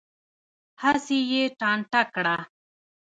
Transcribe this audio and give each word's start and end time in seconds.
هسې 0.81 1.17
یې 1.31 1.43
ټانټه 1.59 2.01
کړه. 2.13 2.37